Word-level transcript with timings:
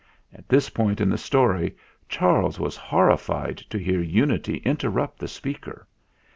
At 0.33 0.49
this 0.49 0.71
point 0.71 0.99
in 0.99 1.09
the 1.11 1.17
story 1.19 1.75
Charles 2.09 2.59
was 2.59 2.75
horrified 2.75 3.57
to 3.69 3.77
hear 3.77 4.01
Unity 4.01 4.57
interrupt 4.65 5.19
the 5.19 5.27
speak 5.27 5.67
er. 5.67 5.85